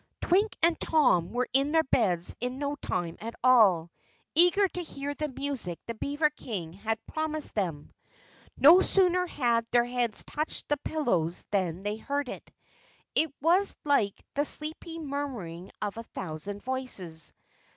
Twink 0.19 0.57
and 0.63 0.79
Tom 0.79 1.31
were 1.31 1.47
in 1.53 1.73
their 1.73 1.83
beds 1.83 2.35
in 2.39 2.57
no 2.57 2.73
time 2.75 3.17
at 3.21 3.35
all, 3.43 3.91
eager 4.33 4.67
to 4.67 4.81
hear 4.81 5.13
the 5.13 5.27
music 5.29 5.79
the 5.85 5.93
beaver 5.93 6.31
King 6.31 6.73
had 6.73 6.97
promised 7.05 7.53
them. 7.53 7.91
No 8.57 8.81
sooner 8.81 9.27
had 9.27 9.67
their 9.69 9.85
heads 9.85 10.23
touched 10.23 10.69
the 10.69 10.77
pillows 10.77 11.45
than 11.51 11.83
they 11.83 11.97
heard 11.97 12.29
it. 12.29 12.51
It 13.13 13.31
was 13.41 13.75
like 13.85 14.19
the 14.33 14.43
sleepy 14.43 14.97
murmuring 14.97 15.69
of 15.83 15.97
a 15.97 16.03
thousand 16.03 16.63
voices. 16.63 17.31